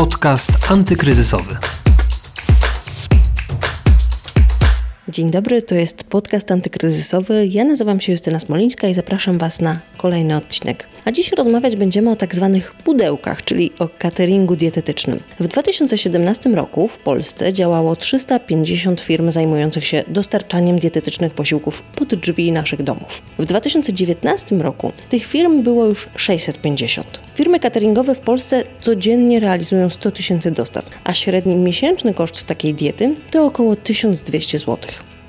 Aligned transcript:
Podcast 0.00 0.52
antykryzysowy. 0.70 1.56
Dzień 5.08 5.30
dobry, 5.30 5.62
to 5.62 5.74
jest 5.74 6.04
podcast 6.04 6.50
antykryzysowy. 6.50 7.46
Ja 7.46 7.64
nazywam 7.64 8.00
się 8.00 8.12
Justyna 8.12 8.40
Smolińska 8.40 8.88
i 8.88 8.94
zapraszam 8.94 9.38
Was 9.38 9.60
na 9.60 9.78
kolejny 9.96 10.36
odcinek. 10.36 10.86
A 11.04 11.12
dziś 11.12 11.32
rozmawiać 11.32 11.76
będziemy 11.76 12.10
o 12.10 12.16
tak 12.16 12.34
zwanych 12.34 12.72
pudełkach, 12.72 13.44
czyli 13.44 13.70
o 13.78 13.88
cateringu 13.98 14.56
dietetycznym. 14.56 15.20
W 15.40 15.48
2017 15.48 16.50
roku 16.50 16.88
w 16.88 16.98
Polsce 16.98 17.52
działało 17.52 17.96
350 17.96 19.00
firm 19.00 19.30
zajmujących 19.30 19.86
się 19.86 20.04
dostarczaniem 20.08 20.78
dietetycznych 20.78 21.34
posiłków 21.34 21.82
pod 21.82 22.14
drzwi 22.14 22.52
naszych 22.52 22.82
domów. 22.82 23.22
W 23.38 23.46
2019 23.46 24.56
roku 24.56 24.92
tych 25.08 25.26
firm 25.26 25.62
było 25.62 25.86
już 25.86 26.08
650. 26.16 27.20
Firmy 27.34 27.60
cateringowe 27.60 28.14
w 28.14 28.20
Polsce 28.20 28.62
codziennie 28.80 29.40
realizują 29.40 29.90
100 29.90 30.10
tysięcy 30.10 30.50
dostaw, 30.50 30.84
a 31.04 31.14
średni 31.14 31.56
miesięczny 31.56 32.14
koszt 32.14 32.46
takiej 32.46 32.74
diety 32.74 33.14
to 33.30 33.46
około 33.46 33.76
1200 33.76 34.58
zł. 34.58 34.76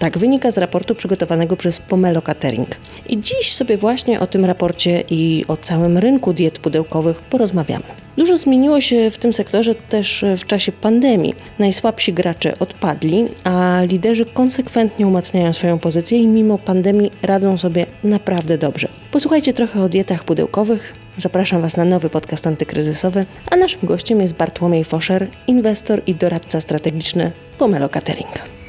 Tak 0.02 0.18
wynika 0.18 0.52
z 0.52 0.58
raportu 0.58 0.96
przygotowanego 0.96 1.58
przez 1.58 1.80
Pomelo 1.80 2.22
Catering. 2.22 2.70
I 3.10 3.22
dziś 3.22 3.54
sobie 3.54 3.78
właśnie 3.78 4.20
o 4.20 4.28
tym 4.28 4.46
raporcie 4.46 5.04
i 5.10 5.46
o 5.48 5.58
całym 5.58 5.98
rynku 5.98 6.34
diet 6.34 6.60
pudełkowych 6.60 7.22
porozmawiamy. 7.22 7.84
Dużo 8.18 8.38
zmieniło 8.38 8.82
się 8.82 9.12
w 9.12 9.18
tym 9.18 9.34
sektorze 9.34 9.76
też 9.76 10.26
w 10.38 10.46
czasie 10.46 10.72
pandemii. 10.72 11.36
Najsłabsi 11.60 12.14
gracze 12.14 12.60
odpadli, 12.60 13.26
a 13.44 13.82
liderzy 13.88 14.26
konsekwentnie 14.26 15.08
umacniają 15.08 15.54
swoją 15.54 15.80
pozycję 15.80 16.20
i 16.20 16.28
mimo 16.28 16.58
pandemii 16.58 17.12
radzą 17.22 17.58
sobie 17.58 17.86
naprawdę 18.04 18.58
dobrze. 18.58 18.88
Posłuchajcie 19.12 19.54
trochę 19.54 19.82
o 19.82 19.90
dietach 19.90 20.24
pudełkowych. 20.24 20.94
Zapraszam 21.18 21.62
Was 21.62 21.78
na 21.78 21.86
nowy 21.86 22.10
podcast 22.10 22.48
antykryzysowy, 22.48 23.26
a 23.52 23.56
naszym 23.56 23.80
gościem 23.84 24.22
jest 24.22 24.34
Bartłomiej 24.34 24.84
Foszer, 24.84 25.28
inwestor 25.48 26.02
i 26.08 26.16
doradca 26.16 26.62
strategiczny 26.62 27.32
Pomelo 27.58 27.90
Catering. 27.90 28.62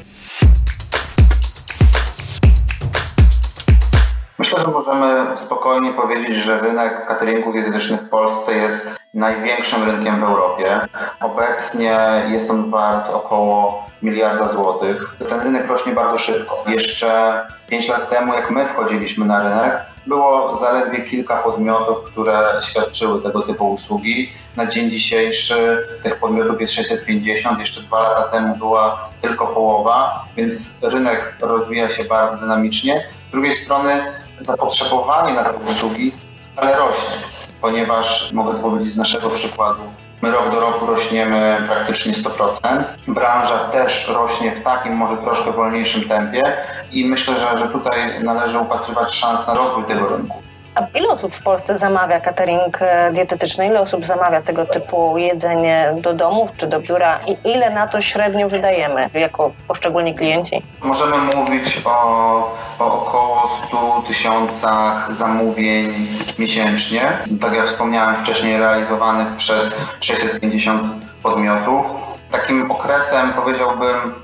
Że 4.63 4.71
możemy 4.71 5.37
spokojnie 5.37 5.93
powiedzieć, 5.93 6.37
że 6.37 6.61
rynek 6.61 7.07
cateringów 7.09 7.55
dietetycznych 7.55 8.01
w 8.01 8.09
Polsce 8.09 8.55
jest 8.55 8.97
największym 9.15 9.83
rynkiem 9.83 10.21
w 10.21 10.25
Europie. 10.25 10.81
Obecnie 11.21 11.99
jest 12.31 12.51
on 12.51 12.71
wart 12.71 13.11
około 13.11 13.87
miliarda 14.03 14.49
złotych. 14.49 15.17
Ten 15.29 15.41
rynek 15.41 15.69
rośnie 15.69 15.93
bardzo 15.93 16.19
szybko. 16.19 16.65
Jeszcze 16.67 17.41
5 17.69 17.89
lat 17.89 18.11
temu, 18.11 18.35
jak 18.35 18.51
my 18.51 18.67
wchodziliśmy 18.67 19.27
na 19.27 19.43
rynek, 19.43 19.81
było 20.07 20.59
zaledwie 20.61 21.01
kilka 21.01 21.37
podmiotów, 21.37 22.05
które 22.05 22.43
świadczyły 22.61 23.23
tego 23.23 23.43
typu 23.43 23.73
usługi. 23.73 24.33
Na 24.57 24.67
dzień 24.67 24.91
dzisiejszy 24.91 25.87
tych 26.03 26.17
podmiotów 26.21 26.61
jest 26.61 26.73
650, 26.73 27.61
jeszcze 27.61 27.81
dwa 27.81 28.01
lata 28.01 28.23
temu 28.23 28.57
była 28.57 29.09
tylko 29.21 29.47
połowa, 29.47 30.25
więc 30.37 30.79
rynek 30.83 31.35
rozwija 31.41 31.89
się 31.89 32.05
bardzo 32.05 32.37
dynamicznie. 32.37 33.05
Z 33.29 33.33
drugiej 33.33 33.53
strony 33.53 34.22
zapotrzebowanie 34.47 35.35
na 35.35 35.45
te 35.45 35.53
usługi 35.53 36.13
stale 36.41 36.77
rośnie, 36.77 37.17
ponieważ 37.61 38.33
mogę 38.33 38.55
to 38.55 38.59
powiedzieć 38.59 38.93
z 38.93 38.99
naszego 38.99 39.31
przykładu. 39.31 39.83
My 40.23 40.31
rok 40.31 40.51
do 40.51 40.61
roku 40.61 40.87
rośniemy 40.87 41.57
praktycznie 41.67 42.13
100%. 42.13 42.83
Branża 43.09 43.59
też 43.59 44.09
rośnie 44.09 44.53
w 44.53 44.63
takim, 44.63 44.93
może 44.93 45.17
troszkę 45.17 45.53
wolniejszym 45.53 46.09
tempie 46.09 46.57
i 46.93 47.05
myślę, 47.05 47.39
że, 47.39 47.59
że 47.59 47.69
tutaj 47.69 48.25
należy 48.25 48.59
upatrywać 48.59 49.15
szans 49.15 49.47
na 49.47 49.55
rozwój 49.55 49.85
tego 49.85 50.09
rynku. 50.09 50.43
A 50.75 50.99
ile 50.99 51.09
osób 51.09 51.35
w 51.35 51.43
Polsce 51.43 51.79
zamawia 51.79 52.21
catering 52.21 52.83
e, 52.83 53.13
dietetyczny? 53.13 53.67
Ile 53.67 53.81
osób 53.81 54.05
zamawia 54.05 54.43
tego 54.43 54.67
typu 54.67 55.19
jedzenie 55.19 55.95
do 55.97 56.15
domów 56.15 56.57
czy 56.57 56.67
do 56.67 56.81
biura 56.81 57.21
i 57.27 57.49
ile 57.49 57.71
na 57.71 57.87
to 57.87 58.01
średnio 58.01 58.49
wydajemy 58.49 59.11
jako 59.15 59.53
poszczególni 59.69 60.15
klienci? 60.15 60.63
Możemy 60.83 61.17
mówić 61.37 61.83
o, 61.85 62.57
o 62.79 63.03
około 63.03 63.51
100 63.69 64.03
tysiącach 64.07 65.15
zamówień 65.15 66.09
miesięcznie. 66.39 67.03
Tak 67.41 67.53
jak 67.55 67.67
wspomniałem 67.67 68.17
wcześniej, 68.17 68.59
realizowanych 68.59 69.37
przez 69.37 69.75
650 70.01 70.83
podmiotów. 71.23 71.87
Takim 72.31 72.71
okresem 72.71 73.33
powiedziałbym 73.33 74.15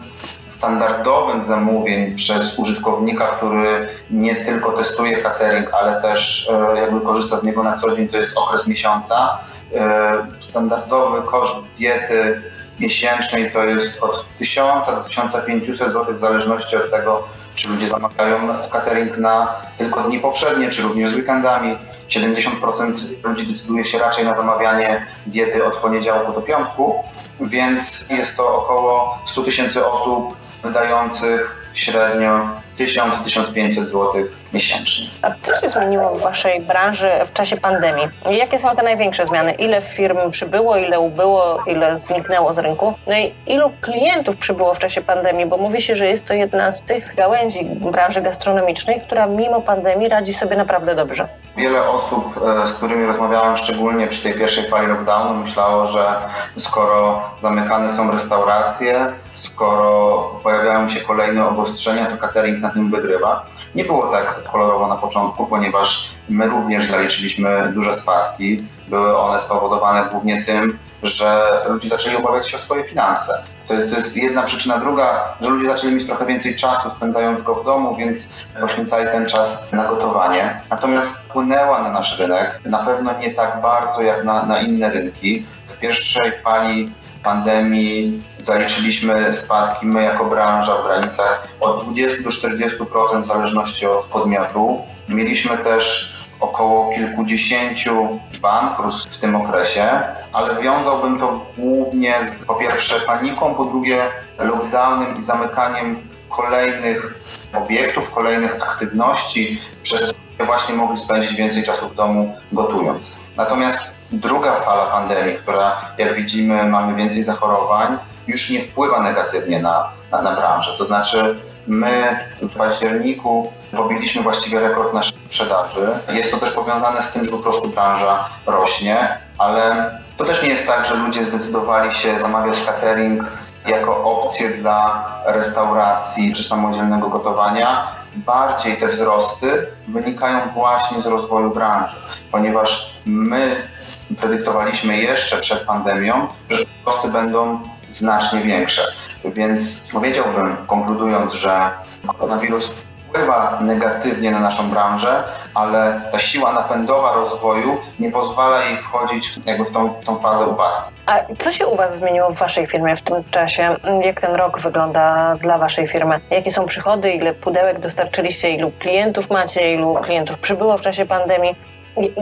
standardowym 0.49 1.45
zamówień 1.45 2.15
przez 2.15 2.59
użytkownika, 2.59 3.27
który 3.37 3.89
nie 4.11 4.37
tylko 4.37 4.73
testuje 4.73 5.17
catering, 5.17 5.75
ale 5.75 6.03
też 6.03 6.51
e, 6.53 6.81
jakby 6.81 7.01
korzysta 7.01 7.37
z 7.37 7.43
niego 7.43 7.63
na 7.63 7.79
co 7.79 7.97
dzień, 7.97 8.09
to 8.09 8.19
jest 8.19 8.39
okres 8.39 8.67
miesiąca. 8.67 9.39
E, 9.75 10.13
standardowy 10.41 11.23
koszt 11.23 11.55
diety 11.79 12.43
miesięcznej 12.81 13.53
to 13.53 13.65
jest 13.65 14.03
od 14.03 14.25
1000 14.39 14.87
do 14.87 15.01
1500 15.01 15.93
zł 15.93 16.17
w 16.17 16.21
zależności 16.21 16.77
od 16.77 16.91
tego, 16.91 17.29
czy 17.59 17.69
ludzie 17.69 17.89
zamawiają 17.89 18.39
catering 18.73 19.19
na 19.19 19.55
tylko 19.77 20.01
dni 20.01 20.21
powszednie, 20.21 20.69
czy 20.69 20.83
również 20.83 21.11
z 21.11 21.15
weekendami. 21.15 21.79
70% 22.09 22.93
ludzi 23.23 23.47
decyduje 23.47 23.85
się 23.85 23.99
raczej 23.99 24.25
na 24.25 24.35
zamawianie 24.35 25.07
diety 25.27 25.65
od 25.65 25.77
poniedziałku 25.77 26.33
do 26.33 26.41
piątku, 26.43 27.05
więc 27.41 28.07
jest 28.11 28.37
to 28.37 28.57
około 28.57 29.19
100 29.27 29.43
tysięcy 29.43 29.87
osób 29.87 30.37
wydających 30.63 31.71
średnio 31.75 32.49
1000-1500 32.79 33.85
zł 33.85 34.13
miesięcznie. 34.53 35.07
A 35.23 35.31
co 35.43 35.61
się 35.61 35.69
zmieniło 35.69 36.15
w 36.15 36.23
Waszej 36.23 36.61
branży 36.61 37.11
w 37.27 37.33
czasie 37.33 37.57
pandemii? 37.57 38.09
Jakie 38.31 38.59
są 38.59 38.77
te 38.77 38.83
największe 38.83 39.27
zmiany? 39.27 39.53
Ile 39.53 39.81
firm 39.81 40.31
przybyło, 40.31 40.77
ile 40.77 41.01
ubyło, 41.01 41.63
ile 41.67 41.99
zniknęło 41.99 42.55
z 42.55 42.59
rynku? 42.59 42.95
No 43.07 43.17
i 43.17 43.35
ilu 43.47 43.73
klientów 43.81 44.37
przybyło 44.37 44.75
w 44.75 44.79
czasie 44.79 45.03
pandemii? 45.03 45.47
Bo 45.47 45.59
mówi 45.59 45.83
się, 45.83 45.97
że 45.97 46.07
jest 46.07 46.27
to 46.27 46.35
jedna 46.35 46.71
z 46.71 46.83
tych 46.83 47.15
gałęzi 47.15 47.65
branży 47.65 48.23
gastronomicznej, 48.23 49.01
która 49.01 49.27
mimo 49.27 49.61
pandemii 49.61 50.09
radzi 50.09 50.35
sobie 50.35 50.57
naprawdę 50.57 50.95
dobrze. 50.95 51.29
Wiele 51.57 51.89
osób, 51.89 52.41
e, 52.63 52.67
z 52.67 52.73
którymi 52.73 53.07
rozmawiałem, 53.07 53.57
szczególnie 53.57 54.07
przy 54.07 54.23
tej 54.23 54.35
pierwszej 54.35 54.69
fali 54.69 54.87
lockdownu, 54.87 55.35
myślało, 55.35 55.87
że 55.87 56.17
skoro 56.57 57.31
zamykane 57.41 57.97
są 57.97 58.11
restauracje, 58.11 59.13
skoro 59.35 60.19
pojawiają 60.43 60.89
się 60.89 61.01
kolejne 61.01 61.49
obostrzenia, 61.49 62.07
to 62.07 62.17
catering 62.17 62.61
na 62.61 62.68
tym 62.71 62.91
wygrywa. 62.91 63.47
Nie 63.75 63.85
było 63.85 64.07
tak 64.07 64.43
kolorowo 64.53 64.89
na 64.89 64.97
początku, 64.97 65.47
ponieważ 65.47 66.11
my 66.29 66.47
również 66.47 66.87
zaliczyliśmy 66.87 67.73
duże 67.75 67.93
spadki. 67.93 68.65
Były 68.89 69.19
one 69.19 69.39
spowodowane 69.39 70.09
głównie 70.11 70.45
tym, 70.45 70.79
że 71.03 71.49
ludzie 71.69 71.89
zaczęli 71.89 72.17
obawiać 72.17 72.51
się 72.51 72.57
o 72.57 72.61
swoje 72.61 72.85
finanse. 72.85 73.43
To 73.69 73.75
jest, 73.75 73.91
to 73.91 73.97
jest, 73.97 74.17
jedna 74.17 74.43
przyczyna. 74.43 74.79
Druga, 74.79 75.35
że 75.41 75.51
ludzie 75.51 75.67
zaczęli 75.67 75.95
mieć 75.95 76.07
trochę 76.07 76.27
więcej 76.27 76.57
czasu 76.57 76.91
spędzając 76.91 77.43
go 77.43 77.55
w 77.55 77.65
domu, 77.65 77.97
więc 77.97 78.45
poświęcali 78.61 79.07
ten 79.07 79.27
czas 79.27 79.73
na 79.73 79.89
gotowanie. 79.89 80.61
Natomiast 80.71 81.17
wpłynęła 81.17 81.83
na 81.83 81.91
nasz 81.91 82.19
rynek, 82.19 82.61
na 82.65 82.79
pewno 82.79 83.19
nie 83.19 83.31
tak 83.31 83.61
bardzo 83.63 84.03
jak 84.03 84.25
na, 84.25 84.43
na 84.43 84.61
inne 84.61 84.91
rynki. 84.91 85.47
W 85.67 85.79
pierwszej 85.79 86.33
fali 86.45 86.93
pandemii 87.23 88.23
zaliczyliśmy 88.39 89.35
spadki 89.35 89.87
my 89.87 90.03
jako 90.03 90.25
branża 90.25 90.83
w 90.83 90.87
granicach 90.87 91.49
od 91.61 91.85
20 91.85 92.23
do 92.23 92.31
40% 92.31 93.23
w 93.23 93.27
zależności 93.27 93.87
od 93.87 94.05
podmiotu. 94.05 94.83
Mieliśmy 95.09 95.59
też 95.59 96.15
około 96.41 96.95
kilkudziesięciu 96.95 98.21
bankructw 98.43 99.15
w 99.15 99.21
tym 99.21 99.37
okresie, 99.37 100.01
ale 100.33 100.63
wiązałbym 100.63 101.19
to 101.19 101.47
głównie 101.57 102.15
z 102.39 102.45
po 102.45 102.55
pierwsze 102.55 103.01
paniką, 103.01 103.55
po 103.55 103.65
drugie 103.65 104.03
lockdownem 104.39 105.19
i 105.19 105.23
zamykaniem 105.23 106.09
kolejnych 106.29 107.15
obiektów, 107.55 108.11
kolejnych 108.11 108.63
aktywności, 108.63 109.61
przez 109.83 110.15
które 110.35 110.47
właśnie 110.47 110.75
mogli 110.75 110.99
spędzić 110.99 111.35
więcej 111.35 111.63
czasu 111.63 111.89
w 111.89 111.95
domu 111.95 112.37
gotując. 112.53 113.13
Natomiast 113.37 113.98
druga 114.13 114.55
fala 114.55 114.87
pandemii, 114.87 115.35
która 115.35 115.81
jak 115.99 116.15
widzimy 116.15 116.65
mamy 116.65 116.95
więcej 116.95 117.23
zachorowań, 117.23 117.99
już 118.27 118.51
nie 118.51 118.61
wpływa 118.61 119.03
negatywnie 119.03 119.63
na, 119.63 119.89
na, 120.11 120.23
na 120.23 120.37
branżę. 120.37 120.71
To 120.79 120.85
znaczy 120.85 121.41
my 121.67 122.19
w 122.43 122.57
październiku 122.57 123.53
pobiliśmy 123.77 124.23
właściwie 124.23 124.61
rekord 124.61 124.95
naszej 124.95 125.19
sprzedaży. 125.27 125.89
Jest 126.13 126.31
to 126.31 126.37
też 126.37 126.51
powiązane 126.51 127.03
z 127.03 127.13
tym, 127.13 127.25
że 127.25 127.31
po 127.31 127.39
prostu 127.39 127.69
branża 127.69 128.29
rośnie, 128.47 129.19
ale 129.39 129.91
to 130.17 130.25
też 130.25 130.43
nie 130.43 130.49
jest 130.49 130.67
tak, 130.67 130.87
że 130.87 130.95
ludzie 130.95 131.25
zdecydowali 131.25 131.95
się 131.95 132.21
zamawiać 132.21 132.65
catering 132.65 133.25
jako 133.67 134.05
opcję 134.05 134.51
dla 134.51 135.09
restauracji 135.27 136.33
czy 136.33 136.45
samodzielnego 136.45 137.09
gotowania. 137.09 137.87
Bardziej 138.17 138.77
te 138.77 138.89
wzrosty 138.89 139.67
wynikają 139.89 140.41
właśnie 140.55 141.03
z 141.03 141.07
rozwoju 141.07 141.51
branży, 141.51 141.97
ponieważ 142.33 142.95
my 143.07 143.69
predyktowaliśmy 144.17 144.99
jeszcze 144.99 145.37
przed 145.37 145.61
pandemią, 145.61 146.29
że 146.51 146.59
koszty 146.85 147.09
będą 147.09 147.61
znacznie 147.89 148.41
większe. 148.41 148.83
Więc 149.25 149.85
powiedziałbym, 149.93 150.57
konkludując, 150.67 151.33
że 151.33 151.71
koronawirus 152.07 152.73
wpływa 153.09 153.59
negatywnie 153.61 154.31
na 154.31 154.41
naszą 154.41 154.71
branżę, 154.71 155.23
ale 155.55 156.01
ta 156.13 156.19
siła 156.19 156.53
napędowa 156.53 157.13
rozwoju 157.13 157.77
nie 158.01 158.11
pozwala 158.11 158.65
jej 158.65 158.77
wchodzić 158.77 159.29
w, 159.29 159.47
jakby 159.47 159.65
w 159.65 159.71
tą, 159.71 159.95
tą 159.95 160.19
fazę 160.19 160.47
upadku. 160.47 160.93
A 161.07 161.21
co 161.39 161.51
się 161.51 161.67
u 161.67 161.77
Was 161.77 161.97
zmieniło 161.97 162.31
w 162.31 162.39
Waszej 162.39 162.67
firmie 162.67 162.97
w 162.97 163.03
tym 163.03 163.25
czasie? 163.31 163.77
Jak 164.03 164.21
ten 164.21 164.35
rok 164.35 164.61
wygląda 164.61 165.35
dla 165.41 165.59
Waszej 165.59 165.87
firmy? 165.87 166.21
Jakie 166.31 166.51
są 166.51 166.67
przychody? 166.67 167.13
Ile 167.13 167.35
pudełek 167.35 167.81
dostarczyliście? 167.81 168.51
Ilu 168.51 168.73
klientów 168.79 169.31
macie? 169.31 169.75
Ilu 169.75 169.95
klientów 169.95 170.39
przybyło 170.39 170.79
w 170.79 170.81
czasie 170.81 171.07
pandemii? 171.07 171.57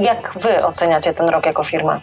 Jak 0.01 0.39
Wy 0.41 0.67
oceniacie 0.67 1.15
ten 1.15 1.29
rok 1.29 1.47
jako 1.47 1.65
firma? 1.65 2.01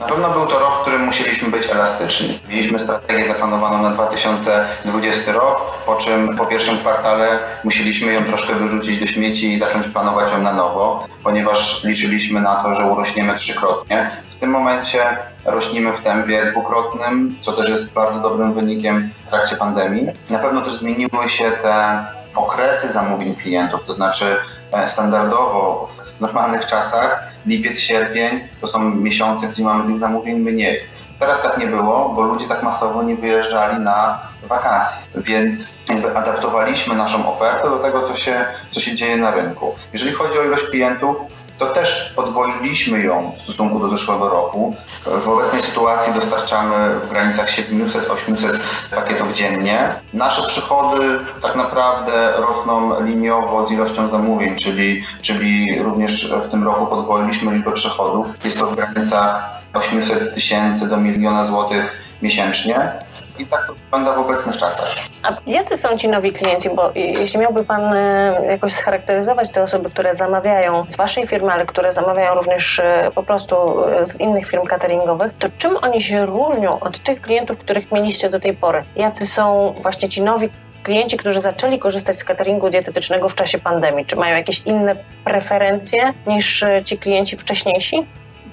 Na 0.00 0.06
pewno 0.06 0.30
był 0.30 0.46
to 0.46 0.58
rok, 0.58 0.78
w 0.78 0.80
którym 0.80 1.04
musieliśmy 1.04 1.48
być 1.48 1.66
elastyczni. 1.70 2.38
Mieliśmy 2.48 2.78
strategię 2.78 3.24
zaplanowaną 3.24 3.82
na 3.82 3.90
2020 3.90 5.32
rok, 5.32 5.78
po 5.86 5.96
czym 5.96 6.36
po 6.36 6.46
pierwszym 6.46 6.78
kwartale 6.78 7.38
musieliśmy 7.64 8.12
ją 8.12 8.24
troszkę 8.24 8.54
wyrzucić 8.54 8.98
do 8.98 9.06
śmieci 9.06 9.52
i 9.52 9.58
zacząć 9.58 9.88
planować 9.88 10.32
ją 10.32 10.42
na 10.42 10.52
nowo, 10.52 11.06
ponieważ 11.22 11.84
liczyliśmy 11.84 12.40
na 12.40 12.54
to, 12.54 12.74
że 12.74 12.84
urośniemy 12.84 13.34
trzykrotnie. 13.34 14.10
W 14.28 14.34
tym 14.34 14.50
momencie 14.50 15.16
rośnimy 15.44 15.92
w 15.92 16.00
tempie 16.00 16.46
dwukrotnym, 16.50 17.36
co 17.40 17.52
też 17.52 17.68
jest 17.68 17.92
bardzo 17.92 18.20
dobrym 18.20 18.54
wynikiem 18.54 19.10
w 19.26 19.30
trakcie 19.30 19.56
pandemii. 19.56 20.06
Na 20.30 20.38
pewno 20.38 20.62
też 20.62 20.72
zmieniły 20.72 21.28
się 21.28 21.50
te 21.50 22.06
okresy 22.34 22.88
zamówień 22.88 23.34
klientów, 23.34 23.84
to 23.86 23.94
znaczy 23.94 24.36
standardowo 24.86 25.88
w 26.16 26.20
normalnych 26.20 26.66
czasach 26.66 27.28
lipiec, 27.46 27.80
sierpień 27.80 28.48
to 28.60 28.66
są 28.66 28.78
miesiące, 28.78 29.48
gdzie 29.48 29.64
mamy 29.64 29.86
tych 29.86 29.98
zamówień 29.98 30.38
mniej. 30.38 30.80
Teraz 31.18 31.42
tak 31.42 31.58
nie 31.58 31.66
było, 31.66 32.08
bo 32.08 32.22
ludzie 32.22 32.48
tak 32.48 32.62
masowo 32.62 33.02
nie 33.02 33.16
wyjeżdżali 33.16 33.80
na 33.80 34.18
wakacje, 34.48 35.02
więc 35.16 35.78
jakby 35.88 36.16
adaptowaliśmy 36.16 36.94
naszą 36.94 37.32
ofertę 37.34 37.70
do 37.70 37.78
tego, 37.78 38.08
co 38.08 38.16
się, 38.16 38.44
co 38.70 38.80
się 38.80 38.94
dzieje 38.94 39.16
na 39.16 39.30
rynku. 39.30 39.74
Jeżeli 39.92 40.12
chodzi 40.12 40.38
o 40.38 40.44
ilość 40.44 40.64
klientów, 40.64 41.16
to 41.58 41.66
też 41.66 42.12
podwoiliśmy 42.16 43.02
ją 43.02 43.32
w 43.36 43.40
stosunku 43.40 43.78
do 43.78 43.88
zeszłego 43.88 44.28
roku. 44.28 44.76
W 45.06 45.28
obecnej 45.28 45.62
sytuacji 45.62 46.14
dostarczamy 46.14 47.00
w 47.00 47.08
granicach 47.08 47.48
700-800 47.48 48.58
pakietów 48.94 49.32
dziennie. 49.32 49.92
Nasze 50.12 50.46
przychody 50.46 51.18
tak 51.42 51.56
naprawdę 51.56 52.32
rosną 52.36 53.04
liniowo 53.04 53.66
z 53.68 53.70
ilością 53.70 54.08
zamówień, 54.08 54.56
czyli, 54.56 55.04
czyli 55.22 55.82
również 55.82 56.34
w 56.34 56.50
tym 56.50 56.64
roku 56.64 56.86
podwoiliśmy 56.86 57.54
liczbę 57.54 57.72
przychodów. 57.72 58.26
Jest 58.44 58.58
to 58.58 58.66
w 58.66 58.76
granicach 58.76 59.44
800 59.74 60.34
tysięcy 60.34 60.88
do 60.88 60.96
miliona 60.96 61.44
złotych 61.44 62.02
miesięcznie. 62.22 62.92
I 63.38 63.46
tak 63.46 63.66
to 63.66 63.74
wygląda 63.74 64.12
w 64.12 64.18
obecnych 64.18 64.56
czasach. 64.56 64.94
A 65.22 65.36
jacy 65.46 65.76
są 65.76 65.96
ci 65.96 66.08
nowi 66.08 66.32
klienci? 66.32 66.70
Bo 66.70 66.90
jeśli 66.94 67.40
miałby 67.40 67.64
Pan 67.64 67.94
e, 67.94 68.46
jakoś 68.50 68.72
scharakteryzować 68.72 69.50
te 69.50 69.62
osoby, 69.62 69.90
które 69.90 70.14
zamawiają 70.14 70.82
z 70.88 70.96
Waszej 70.96 71.28
firmy, 71.28 71.52
ale 71.52 71.66
które 71.66 71.92
zamawiają 71.92 72.34
również 72.34 72.78
e, 72.78 73.10
po 73.14 73.22
prostu 73.22 73.56
e, 73.84 74.06
z 74.06 74.20
innych 74.20 74.46
firm 74.46 74.64
cateringowych, 74.64 75.32
to 75.38 75.48
czym 75.58 75.76
oni 75.76 76.02
się 76.02 76.26
różnią 76.26 76.80
od 76.80 76.98
tych 76.98 77.20
klientów, 77.20 77.58
których 77.58 77.92
mieliście 77.92 78.30
do 78.30 78.40
tej 78.40 78.54
pory? 78.54 78.84
Jacy 78.96 79.26
są 79.26 79.74
właśnie 79.82 80.08
ci 80.08 80.22
nowi 80.22 80.48
klienci, 80.82 81.16
którzy 81.16 81.40
zaczęli 81.40 81.78
korzystać 81.78 82.16
z 82.16 82.24
cateringu 82.24 82.70
dietetycznego 82.70 83.28
w 83.28 83.34
czasie 83.34 83.58
pandemii? 83.58 84.06
Czy 84.06 84.16
mają 84.16 84.36
jakieś 84.36 84.62
inne 84.62 84.96
preferencje 85.24 86.12
niż 86.26 86.64
ci 86.84 86.98
klienci 86.98 87.36
wcześniejsi? 87.36 88.06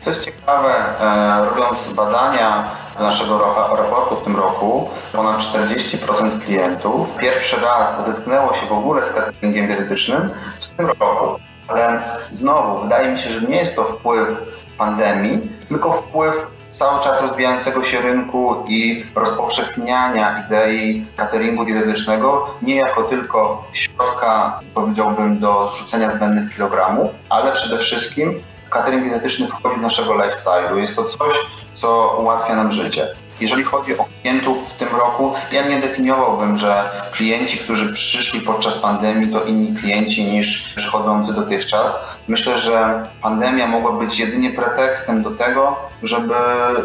Co 0.04 0.10
jest 0.10 0.22
ciekawe, 0.22 0.74
e, 1.02 1.46
robiąc 1.46 1.94
badania 1.94 2.64
naszego 3.00 3.40
raportu 3.78 4.16
w 4.16 4.24
tym 4.24 4.36
roku, 4.36 4.90
ponad 5.14 5.38
40% 5.40 6.40
klientów 6.46 7.16
pierwszy 7.16 7.60
raz 7.60 8.06
zetknęło 8.06 8.54
się 8.54 8.66
w 8.66 8.72
ogóle 8.72 9.04
z 9.04 9.12
cateringiem 9.12 9.68
dietetycznym 9.68 10.30
w 10.60 10.68
tym 10.68 10.88
roku. 10.88 11.40
Ale 11.68 12.02
znowu, 12.32 12.84
wydaje 12.84 13.12
mi 13.12 13.20
się, 13.20 13.32
że 13.32 13.42
nie 13.42 13.56
jest 13.56 13.76
to 13.76 13.84
wpływ 13.84 14.30
pandemii, 14.78 15.50
tylko 15.70 15.92
wpływ 15.92 16.48
cały 16.70 17.04
czas 17.04 17.22
rozwijającego 17.22 17.84
się 17.84 18.02
rynku 18.02 18.64
i 18.68 19.06
rozpowszechniania 19.16 20.46
idei 20.46 21.06
cateringu 21.18 21.66
dietetycznego 21.66 22.48
nie 22.62 22.76
jako 22.76 23.04
tylko 23.04 23.66
środka, 23.74 24.60
powiedziałbym, 24.74 25.40
do 25.40 25.68
zrzucenia 25.68 26.12
zbędnych 26.12 26.56
kilogramów, 26.56 27.16
ale 27.30 27.52
przede 27.52 27.78
wszystkim 27.78 28.44
catering 28.74 29.04
dietetyczny 29.04 29.48
wchodzi 29.48 29.76
do 29.76 29.82
naszego 29.82 30.14
lifestyle'u. 30.14 30.78
Jest 30.78 30.96
to 30.96 31.04
coś, 31.04 31.34
co 31.74 32.18
ułatwia 32.22 32.56
nam 32.56 32.72
życie. 32.72 33.08
Jeżeli 33.42 33.64
chodzi 33.64 33.98
o 33.98 34.06
klientów 34.22 34.70
w 34.70 34.74
tym 34.74 34.90
roku, 34.96 35.34
ja 35.52 35.68
nie 35.68 35.78
definiowałbym, 35.78 36.58
że 36.58 36.84
klienci, 37.12 37.58
którzy 37.58 37.94
przyszli 37.94 38.42
podczas 38.42 38.78
pandemii, 38.78 39.34
to 39.34 39.44
inni 39.44 39.78
klienci 39.78 40.24
niż 40.24 40.74
przychodzący 40.76 41.34
dotychczas. 41.34 42.00
Myślę, 42.28 42.58
że 42.58 43.04
pandemia 43.22 43.68
mogła 43.68 43.92
być 43.92 44.20
jedynie 44.20 44.50
pretekstem 44.50 45.24
do 45.24 45.32
tego, 45.32 45.76
żeby 46.04 46.34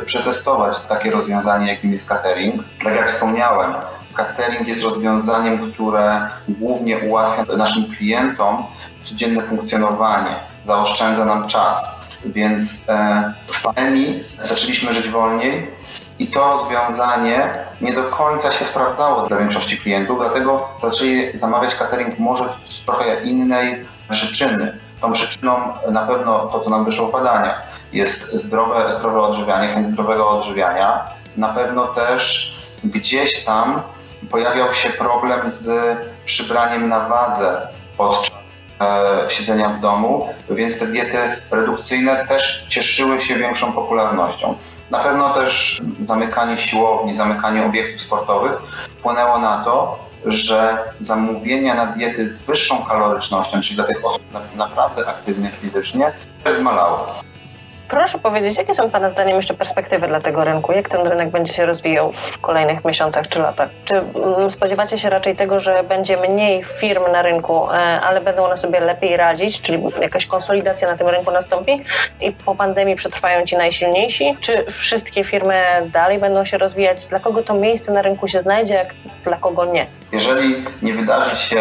przetestować 0.05 0.81
takie 0.81 1.11
rozwiązanie, 1.11 1.69
jakim 1.69 1.93
jest 1.93 2.09
catering. 2.09 2.63
Tak 2.85 2.97
jak 2.97 3.09
wspomniałem, 3.09 3.75
catering 4.15 4.69
jest 4.69 4.83
rozwiązaniem, 4.83 5.73
które 5.73 6.29
głównie 6.49 6.99
ułatwia 6.99 7.57
naszym 7.57 7.85
klientom 7.85 8.65
codzienne 9.05 9.43
funkcjonowanie, 9.43 10.37
zaoszczędza 10.69 11.25
nam 11.25 11.47
czas. 11.47 12.01
Więc 12.25 12.85
e, 12.89 13.35
w 13.47 13.63
pandemii 13.63 14.25
zaczęliśmy 14.43 14.93
żyć 14.93 15.09
wolniej 15.09 15.71
i 16.19 16.27
to 16.27 16.51
rozwiązanie 16.51 17.55
nie 17.81 17.93
do 17.93 18.05
końca 18.05 18.53
się 18.53 18.65
sprawdzało 18.65 19.27
dla 19.27 19.37
większości 19.37 19.79
klientów, 19.79 20.19
dlatego 20.19 20.69
zaczęli 20.83 21.39
zamawiać 21.39 21.75
catering 21.75 22.19
może 22.19 22.45
z 22.65 22.85
trochę 22.85 23.25
innej 23.25 23.87
przyczyny. 24.11 24.79
Tą 25.01 25.13
przyczyną 25.13 25.73
na 25.91 26.07
pewno 26.07 26.39
to, 26.39 26.61
co 26.61 26.71
nam 26.71 26.85
wyszło 26.85 27.07
w 27.07 27.13
badaniach, 27.13 27.63
jest 27.93 28.33
zdrowe, 28.33 28.93
zdrowe 28.93 29.21
odżywianie, 29.21 29.69
chęć 29.69 29.87
zdrowego 29.87 30.29
odżywiania. 30.29 31.05
Na 31.37 31.49
pewno 31.49 31.87
też 31.87 32.55
gdzieś 32.85 33.45
tam 33.45 33.83
pojawiał 34.31 34.73
się 34.73 34.91
problem 34.91 35.51
z 35.51 35.71
przybraniem 36.25 36.89
na 36.89 37.01
wadze 37.01 37.69
podczas 37.97 38.38
siedzenia 39.29 39.69
w 39.69 39.81
domu, 39.81 40.29
więc 40.51 40.79
te 40.79 40.87
diety 40.87 41.19
redukcyjne 41.51 42.27
też 42.27 42.67
cieszyły 42.69 43.21
się 43.21 43.35
większą 43.35 43.73
popularnością. 43.73 44.55
Na 44.91 44.99
pewno 44.99 45.35
też 45.35 45.81
zamykanie 46.01 46.57
siłowni, 46.57 47.15
zamykanie 47.15 47.67
obiektów 47.67 48.01
sportowych 48.01 48.59
wpłynęło 48.89 49.39
na 49.39 49.65
to, 49.65 49.99
że 50.25 50.79
zamówienia 51.01 51.75
na 51.75 51.87
diety 51.87 52.29
z 52.29 52.39
wyższą 52.39 52.85
kalorycznością, 52.85 53.61
czyli 53.61 53.77
dla 53.77 53.85
tych 53.85 54.05
osób 54.05 54.23
naprawdę 54.57 55.09
aktywnych 55.09 55.55
fizycznie, 55.55 56.13
też 56.45 56.55
zmalały. 56.55 56.99
Proszę 57.89 58.19
powiedzieć, 58.19 58.59
jakie 58.59 58.75
są 58.75 58.91
Pana 58.91 59.09
zdaniem 59.09 59.37
jeszcze 59.37 59.55
perspektywy 59.55 60.09
dla 60.09 60.21
tego 60.21 60.45
rynku? 60.45 60.73
Jak 60.73 60.89
ten 60.89 61.07
rynek 61.07 61.31
będzie 61.31 61.53
się 61.53 61.67
rozwijał 61.67 62.13
w 62.13 62.39
kolejnych 62.39 62.85
miesiącach 62.85 63.29
czy 63.29 63.41
latach? 63.41 63.69
Czy 63.85 63.95
mm, 63.95 64.51
spodziewacie 64.51 64.99
się 64.99 65.11
raczej 65.11 65.37
tego, 65.37 65.61
że 65.61 65.85
będzie 65.85 66.17
mniej 66.17 66.65
firm 66.65 67.03
na 67.13 67.23
rynku, 67.23 67.71
e, 67.71 68.01
ale 68.01 68.21
będą 68.21 68.45
one 68.45 68.57
sobie 68.57 68.81
lepiej 68.81 69.17
radzić, 69.17 69.61
czyli 69.61 69.83
jakaś 70.01 70.27
konsolidacja 70.27 70.89
na 70.89 70.97
tym 70.97 71.09
rynku 71.09 71.31
nastąpi 71.31 71.81
i 72.21 72.33
po 72.33 72.55
pandemii 72.55 72.97
przetrwają 72.97 73.47
ci 73.47 73.57
najsilniejsi? 73.57 74.37
Czy 74.41 74.65
wszystkie 74.71 75.25
firmy 75.25 75.63
dalej 75.93 76.19
będą 76.19 76.45
się 76.45 76.59
rozwijać? 76.59 77.07
Dla 77.07 77.21
kogo 77.21 77.43
to 77.43 77.55
miejsce 77.55 77.93
na 77.93 78.03
rynku 78.03 78.27
się 78.27 78.41
znajdzie, 78.41 78.75
jak 78.75 78.95
dla 79.25 79.37
kogo 79.37 79.65
nie? 79.65 79.87
Jeżeli 80.13 80.65
nie 80.83 80.95
wydarzy 80.95 81.37
się 81.37 81.61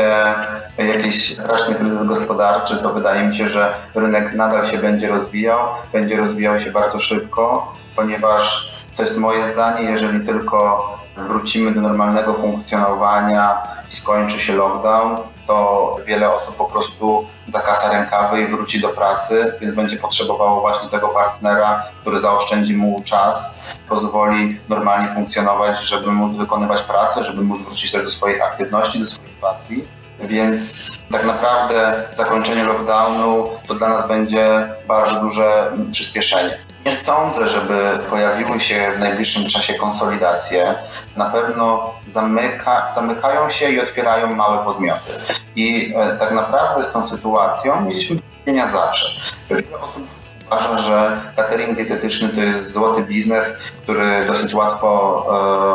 jakiś 0.78 1.40
straszny 1.40 1.76
kryzys 1.76 2.04
gospodarczy, 2.04 2.78
to 2.78 2.90
wydaje 2.90 3.28
mi 3.28 3.36
się, 3.36 3.48
że 3.48 3.74
rynek 3.96 4.34
nadal 4.34 4.66
się 4.66 4.78
będzie 4.78 5.08
rozwijał, 5.08 5.60
będzie 5.94 6.17
rozwijał 6.18 6.60
się 6.60 6.72
bardzo 6.72 7.00
szybko, 7.00 7.74
ponieważ 7.96 8.72
to 8.96 9.04
jest 9.04 9.18
moje 9.18 9.48
zdanie, 9.48 9.92
jeżeli 9.92 10.26
tylko 10.26 10.88
wrócimy 11.18 11.72
do 11.72 11.82
normalnego 11.82 12.34
funkcjonowania 12.34 13.62
i 13.90 13.96
skończy 13.96 14.40
się 14.40 14.54
lockdown, 14.54 15.18
to 15.48 15.98
wiele 16.06 16.36
osób 16.36 16.56
po 16.56 16.66
prostu 16.66 17.26
zakasa 17.48 17.92
rękawy 17.92 18.42
i 18.42 18.48
wróci 18.48 18.82
do 18.82 18.90
pracy, 18.90 19.54
więc 19.62 19.76
będzie 19.76 19.98
potrzebowało 19.98 20.62
właśnie 20.62 20.90
tego 20.90 21.10
partnera, 21.10 21.84
który 22.02 22.20
zaoszczędzi 22.20 22.76
mu 22.76 23.02
czas, 23.04 23.56
pozwoli 23.90 24.60
normalnie 24.70 25.16
funkcjonować, 25.16 25.80
żeby 25.80 26.12
móc 26.12 26.38
wykonywać 26.38 26.82
pracę, 26.82 27.24
żeby 27.24 27.42
móc 27.42 27.62
wrócić 27.62 27.92
też 27.92 28.04
do 28.04 28.10
swoich 28.10 28.42
aktywności, 28.42 29.00
do 29.00 29.08
swoich 29.08 29.36
pasji. 29.42 29.97
Więc 30.20 30.92
tak 31.12 31.26
naprawdę 31.26 32.04
zakończenie 32.14 32.64
lockdownu 32.64 33.50
to 33.68 33.74
dla 33.74 33.90
nas 33.90 34.08
będzie 34.08 34.68
bardzo 34.88 35.20
duże 35.20 35.72
przyspieszenie. 35.92 36.58
Nie 36.86 36.92
sądzę, 36.92 37.48
żeby 37.48 38.00
pojawiły 38.10 38.60
się 38.60 38.92
w 38.96 39.00
najbliższym 39.00 39.50
czasie 39.50 39.74
konsolidacje. 39.74 40.76
Na 41.16 41.30
pewno 41.30 41.94
zamyka, 42.08 42.92
zamykają 42.92 43.50
się 43.50 43.70
i 43.70 43.82
otwierają 43.82 44.36
małe 44.36 44.66
podmioty. 44.66 45.12
I 45.56 45.94
e, 45.98 46.18
tak 46.18 46.32
naprawdę 46.32 46.84
z 46.84 46.92
tą 46.92 47.08
sytuacją 47.08 47.82
mieliśmy 47.82 48.16
do 48.16 48.22
czynienia 48.46 48.68
zawsze. 48.68 49.08
Wiele 49.50 49.80
osób 49.82 50.08
uważa, 50.48 50.78
że 50.78 51.22
catering 51.36 51.78
dietetyczny 51.78 52.30
to 52.30 52.42
jest 52.42 52.72
złoty 52.72 53.02
biznes, 53.02 53.72
który 53.84 54.26
dosyć 54.28 54.54
łatwo 54.54 55.26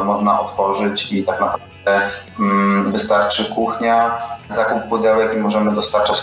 e, 0.00 0.04
można 0.04 0.40
otworzyć 0.40 1.12
i 1.12 1.25
tak 1.25 1.40
naprawdę 1.40 1.72
wystarczy 2.86 3.44
kuchnia, 3.44 4.18
zakup 4.48 4.82
pudełek 4.88 5.34
i 5.34 5.38
możemy 5.38 5.74
dostarczać. 5.74 6.22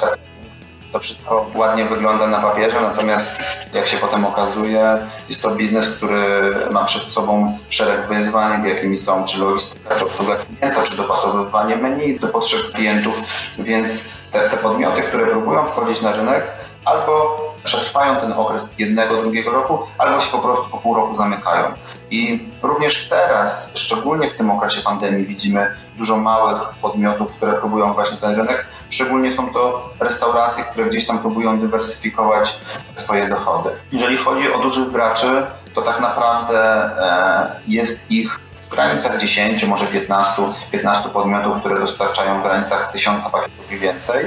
To 0.92 1.00
wszystko 1.00 1.46
ładnie 1.56 1.86
wygląda 1.86 2.28
na 2.28 2.40
papierze, 2.40 2.82
natomiast 2.82 3.40
jak 3.74 3.88
się 3.88 3.98
potem 3.98 4.26
okazuje, 4.26 4.98
jest 5.30 5.42
to 5.42 5.52
biznes, 5.52 5.90
który 5.90 6.54
ma 6.72 6.86
przed 6.86 7.04
sobą 7.04 7.58
szereg 7.70 8.08
wyzwań, 8.08 8.68
jakimi 8.68 8.98
są 8.98 9.24
czy 9.24 9.40
logistyka, 9.40 9.96
czy 9.96 10.06
obsługa 10.06 10.36
klienta, 10.36 10.84
czy 10.84 10.98
dopasowywanie 10.98 11.76
menu 11.76 12.20
do 12.20 12.28
potrzeb 12.28 12.62
klientów, 12.74 13.22
więc 13.60 14.04
te, 14.32 14.50
te 14.50 14.58
podmioty, 14.58 15.02
które 15.02 15.28
próbują 15.28 15.66
wchodzić 15.66 16.02
na 16.02 16.12
rynek, 16.12 16.52
albo 16.86 17.38
przetrwają 17.70 18.16
ten 18.16 18.34
okres 18.34 18.66
jednego, 18.78 19.22
drugiego 19.22 19.52
roku, 19.52 19.80
albo 19.98 20.20
się 20.20 20.32
po 20.32 20.40
prostu 20.40 20.70
po 20.70 20.78
pół 20.78 20.96
roku 20.96 21.16
zamykają. 21.16 21.66
I 22.12 22.50
również 22.62 23.10
teraz, 23.10 23.72
szczególnie 23.76 24.30
w 24.30 24.36
tym 24.36 24.52
okresie 24.52 24.82
pandemii, 24.82 25.26
widzimy 25.26 25.76
dużo 25.98 26.18
małych 26.18 26.70
podmiotów, 26.82 27.36
które 27.36 27.54
próbują 27.54 27.94
właśnie 27.94 28.18
ten 28.18 28.36
rynek. 28.36 28.68
Szczególnie 28.90 29.32
są 29.32 29.54
to 29.54 29.90
restauracje, 30.00 30.64
które 30.64 30.86
gdzieś 30.86 31.08
tam 31.08 31.20
próbują 31.20 31.60
dywersyfikować 31.60 32.60
swoje 32.96 33.28
dochody. 33.28 33.70
Jeżeli 33.92 34.18
chodzi 34.18 34.54
o 34.54 34.60
dużych 34.60 34.92
graczy, 34.92 35.46
to 35.76 35.82
tak 35.82 36.02
naprawdę 36.02 36.60
e, 36.60 37.62
jest 37.68 38.12
ich 38.12 38.40
w 38.62 38.70
granicach 38.70 39.22
10, 39.22 39.64
może 39.64 39.86
15, 39.86 40.42
15 40.72 41.10
podmiotów, 41.10 41.60
które 41.60 41.80
dostarczają 41.80 42.40
w 42.40 42.44
granicach 42.44 42.92
1000 42.92 43.24
pakietów 43.24 43.72
i 43.72 43.78
więcej. 43.78 44.26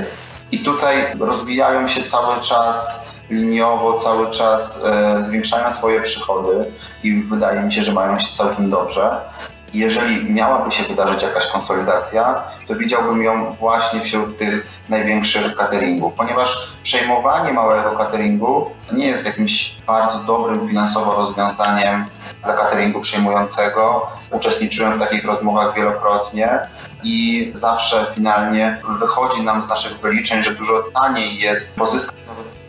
I 0.52 0.58
tutaj 0.58 0.94
rozwijają 1.20 1.88
się 1.88 2.02
cały 2.02 2.40
czas 2.40 3.01
liniowo, 3.32 3.98
cały 3.98 4.30
czas 4.30 4.80
e, 4.84 5.24
zwiększają 5.24 5.72
swoje 5.72 6.00
przychody 6.00 6.64
i 7.02 7.22
wydaje 7.22 7.62
mi 7.62 7.72
się, 7.72 7.82
że 7.82 7.92
mają 7.92 8.18
się 8.18 8.32
całkiem 8.32 8.70
dobrze. 8.70 9.20
Jeżeli 9.74 10.32
miałaby 10.32 10.70
się 10.70 10.84
wydarzyć 10.84 11.22
jakaś 11.22 11.46
konsolidacja, 11.46 12.44
to 12.68 12.74
widziałbym 12.74 13.22
ją 13.22 13.52
właśnie 13.52 14.00
wśród 14.00 14.38
tych 14.38 14.66
największych 14.88 15.56
cateringów, 15.56 16.14
ponieważ 16.14 16.72
przejmowanie 16.82 17.52
małego 17.52 17.90
cateringu 17.90 18.70
nie 18.92 19.06
jest 19.06 19.26
jakimś 19.26 19.76
bardzo 19.86 20.18
dobrym 20.18 20.68
finansowo 20.68 21.16
rozwiązaniem 21.16 22.04
dla 22.44 22.52
cateringu 22.52 23.00
przejmującego. 23.00 24.06
Uczestniczyłem 24.30 24.92
w 24.92 24.98
takich 24.98 25.24
rozmowach 25.24 25.74
wielokrotnie 25.74 26.60
i 27.04 27.50
zawsze 27.54 28.06
finalnie 28.14 28.82
wychodzi 28.98 29.42
nam 29.42 29.62
z 29.62 29.68
naszych 29.68 30.00
wyliczeń, 30.00 30.42
że 30.42 30.54
dużo 30.54 30.84
taniej 30.94 31.38
jest 31.38 31.76
pozyskać 31.76 32.21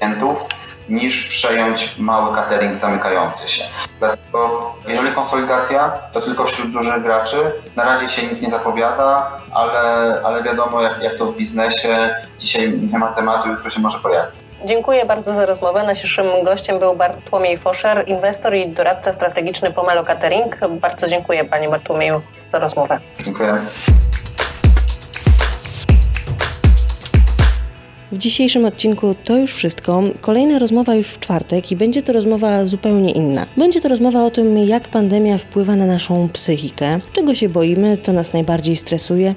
klientów 0.03 0.47
niż 0.89 1.27
przejąć 1.27 1.97
mały 1.97 2.35
catering 2.35 2.77
zamykający 2.77 3.47
się. 3.47 3.63
Dlatego 3.99 4.71
jeżeli 4.87 5.11
konsolidacja, 5.11 5.91
to 6.13 6.21
tylko 6.21 6.45
wśród 6.45 6.71
dużych 6.71 7.03
graczy. 7.03 7.37
Na 7.75 7.83
razie 7.83 8.09
się 8.09 8.27
nic 8.27 8.41
nie 8.41 8.49
zapowiada, 8.49 9.31
ale, 9.51 9.81
ale 10.23 10.43
wiadomo 10.43 10.81
jak, 10.81 11.03
jak 11.03 11.17
to 11.17 11.25
w 11.25 11.37
biznesie. 11.37 12.15
Dzisiaj 12.39 12.79
nie 12.91 12.99
ma 12.99 13.07
tematu, 13.07 13.49
jutro 13.49 13.69
się 13.69 13.79
może 13.79 13.99
pojawić. 13.99 14.35
Dziękuję 14.65 15.05
bardzo 15.05 15.35
za 15.35 15.45
rozmowę. 15.45 15.83
Naszym 15.83 16.43
gościem 16.43 16.79
był 16.79 16.95
Bartłomiej 16.95 17.57
Foszer, 17.57 18.03
inwestor 18.07 18.55
i 18.55 18.67
doradca 18.67 19.13
strategiczny 19.13 19.71
Pomelo 19.71 20.03
Catering. 20.03 20.59
Bardzo 20.69 21.07
dziękuję 21.07 21.45
Panie 21.45 21.69
Bartłomieju 21.69 22.21
za 22.47 22.59
rozmowę. 22.59 22.99
Dziękuję. 23.19 23.57
W 28.13 28.17
dzisiejszym 28.17 28.65
odcinku 28.65 29.15
to 29.23 29.37
już 29.37 29.53
wszystko. 29.53 30.03
Kolejna 30.21 30.59
rozmowa 30.59 30.95
już 30.95 31.07
w 31.07 31.19
czwartek 31.19 31.71
i 31.71 31.75
będzie 31.75 32.01
to 32.01 32.13
rozmowa 32.13 32.65
zupełnie 32.65 33.11
inna. 33.11 33.45
Będzie 33.57 33.81
to 33.81 33.89
rozmowa 33.89 34.23
o 34.23 34.31
tym, 34.31 34.57
jak 34.57 34.87
pandemia 34.87 35.37
wpływa 35.37 35.75
na 35.75 35.85
naszą 35.85 36.29
psychikę, 36.29 36.99
czego 37.13 37.35
się 37.35 37.49
boimy, 37.49 37.97
co 38.03 38.13
nas 38.13 38.33
najbardziej 38.33 38.75
stresuje 38.75 39.35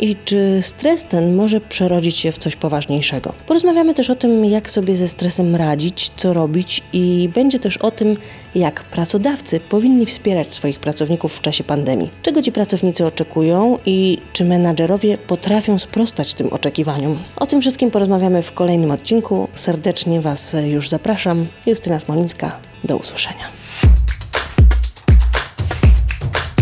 i 0.00 0.16
czy 0.24 0.58
stres 0.62 1.04
ten 1.04 1.36
może 1.36 1.60
przerodzić 1.60 2.16
się 2.16 2.32
w 2.32 2.38
coś 2.38 2.56
poważniejszego. 2.56 3.34
Porozmawiamy 3.46 3.94
też 3.94 4.10
o 4.10 4.14
tym, 4.14 4.44
jak 4.44 4.70
sobie 4.70 4.94
ze 4.94 5.08
stresem 5.08 5.56
radzić, 5.56 6.10
co 6.16 6.32
robić 6.32 6.82
i 6.92 7.30
będzie 7.34 7.58
też 7.58 7.76
o 7.76 7.90
tym, 7.90 8.16
jak 8.54 8.84
pracodawcy 8.84 9.60
powinni 9.60 10.06
wspierać 10.06 10.54
swoich 10.54 10.78
pracowników 10.80 11.34
w 11.34 11.40
czasie 11.40 11.64
pandemii. 11.64 12.10
Czego 12.22 12.42
ci 12.42 12.52
pracownicy 12.52 13.06
oczekują 13.06 13.78
i 13.86 14.18
czy 14.32 14.44
menadżerowie 14.44 15.18
potrafią 15.18 15.78
sprostać 15.78 16.34
tym 16.34 16.52
oczekiwaniom. 16.52 17.18
O 17.36 17.46
tym 17.46 17.60
wszystkim 17.60 17.90
porozmawiamy 18.18 18.42
w 18.42 18.52
kolejnym 18.52 18.90
odcinku. 18.90 19.48
Serdecznie 19.54 20.20
Was 20.20 20.56
już 20.64 20.88
zapraszam. 20.88 21.46
Justyna 21.66 22.00
Smolińska. 22.00 22.58
Do 22.84 22.96
usłyszenia. 22.96 23.44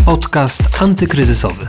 Podcast 0.05 0.61
antykryzysowy. 0.79 1.67